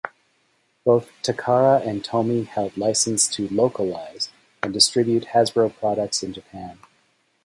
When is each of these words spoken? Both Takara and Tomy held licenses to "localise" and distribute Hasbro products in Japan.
Both 0.83 1.11
Takara 1.21 1.85
and 1.85 2.03
Tomy 2.03 2.47
held 2.47 2.75
licenses 2.75 3.29
to 3.35 3.47
"localise" 3.49 4.31
and 4.63 4.73
distribute 4.73 5.25
Hasbro 5.25 5.77
products 5.77 6.23
in 6.23 6.33
Japan. 6.33 6.79